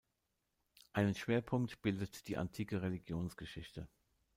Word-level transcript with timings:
Einen 0.93 1.13
Schwerpunkt 1.13 1.83
bildet 1.83 2.27
die 2.27 2.35
Antike 2.37 2.81
Religionsgeschichte. 2.81 3.87